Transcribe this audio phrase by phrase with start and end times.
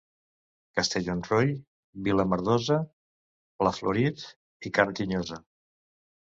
[0.77, 1.51] Castellonroi,
[2.07, 2.79] vila merdosa,
[3.61, 4.25] pla florit
[4.71, 5.41] i carn tinyosa.